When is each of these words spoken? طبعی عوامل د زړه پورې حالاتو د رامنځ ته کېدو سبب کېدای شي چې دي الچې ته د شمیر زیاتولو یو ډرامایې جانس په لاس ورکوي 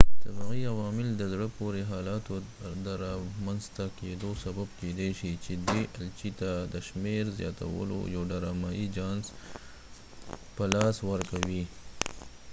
طبعی 0.25 0.61
عوامل 0.73 1.09
د 1.15 1.21
زړه 1.33 1.47
پورې 1.57 1.81
حالاتو 1.91 2.35
د 2.85 2.87
رامنځ 3.05 3.61
ته 3.75 3.85
کېدو 3.99 4.29
سبب 4.43 4.67
کېدای 4.79 5.11
شي 5.19 5.31
چې 5.43 5.53
دي 5.67 5.81
الچې 5.99 6.29
ته 6.39 6.51
د 6.73 6.75
شمیر 6.87 7.25
زیاتولو 7.39 7.97
یو 8.15 8.23
ډرامایې 8.31 8.85
جانس 8.97 9.25
په 10.55 10.63
لاس 10.73 10.95
ورکوي 11.11 11.63